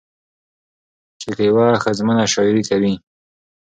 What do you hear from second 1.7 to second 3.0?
ښځمنه شاعري کوي